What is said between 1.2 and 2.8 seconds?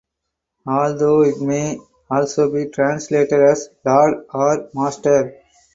it may also be